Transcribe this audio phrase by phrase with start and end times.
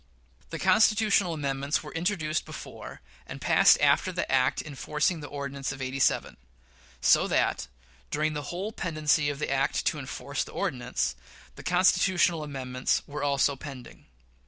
[0.49, 5.79] The Constitutional amendments were introduced before and passed after the act enforcing the Ordinance of
[5.79, 6.37] '87;
[7.01, 7.67] so that,
[8.09, 11.15] during the whole pendency of the act to enforce the Ordinance,
[11.55, 14.05] the Constitutional amendments were also pending.